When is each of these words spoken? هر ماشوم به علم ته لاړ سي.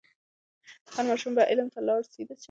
هر 0.93 1.03
ماشوم 1.09 1.31
به 1.37 1.43
علم 1.49 1.67
ته 1.73 1.79
لاړ 1.87 2.01
سي. 2.11 2.21